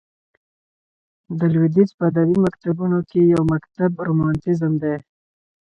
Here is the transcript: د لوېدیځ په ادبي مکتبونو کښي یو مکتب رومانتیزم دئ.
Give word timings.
د 1.39 1.41
لوېدیځ 1.53 1.89
په 1.97 2.03
ادبي 2.09 2.37
مکتبونو 2.45 2.97
کښي 3.09 3.21
یو 3.33 3.41
مکتب 3.53 3.91
رومانتیزم 4.07 4.73
دئ. 4.81 4.97